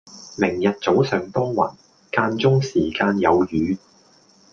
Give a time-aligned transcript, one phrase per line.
[0.35, 1.75] 明日早上多雲，
[2.11, 3.77] 間中時間有雨